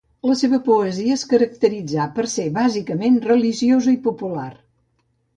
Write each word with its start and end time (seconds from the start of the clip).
La 0.27 0.35
seva 0.37 0.57
poesia 0.67 1.17
es 1.17 1.25
caracteritzà 1.33 2.07
per 2.15 2.25
ser 2.35 2.45
bàsicament 2.55 3.19
religiosa 3.27 3.93
i 3.99 3.99
popular. 4.07 4.49